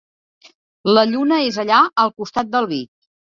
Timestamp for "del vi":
2.57-2.81